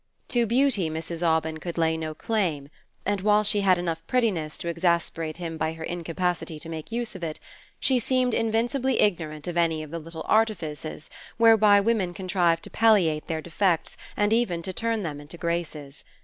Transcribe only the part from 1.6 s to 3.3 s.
lay no claim; and